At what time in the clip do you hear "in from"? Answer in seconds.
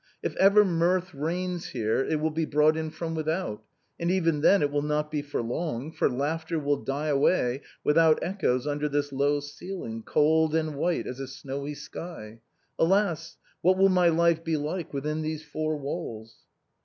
2.75-3.13